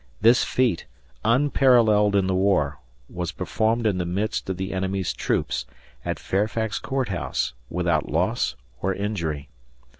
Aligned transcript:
This 0.19 0.43
feat, 0.43 0.87
unparalleled 1.23 2.15
in 2.15 2.25
the 2.25 2.33
war, 2.33 2.79
was 3.07 3.31
performed 3.31 3.85
in 3.85 3.99
the 3.99 4.03
midst 4.07 4.49
of 4.49 4.57
the 4.57 4.73
enemy's 4.73 5.13
troops, 5.13 5.67
at 6.03 6.17
Fairfax 6.17 6.79
Court 6.79 7.09
House, 7.09 7.53
without 7.69 8.09
loss 8.09 8.55
or 8.81 8.95
injury. 8.95 9.49